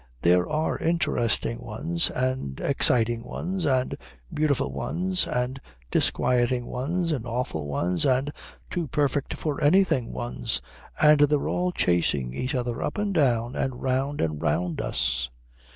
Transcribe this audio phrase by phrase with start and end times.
[0.23, 3.95] "There are interesting ones, and exciting ones, and
[4.33, 8.33] beautiful ones, and disquieting ones, and awful ones, and
[8.71, 10.59] too perfect for anything ones,
[10.99, 15.29] and they're all chasing each other up and down and round and round us."